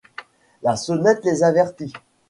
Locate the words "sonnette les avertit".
0.77-1.93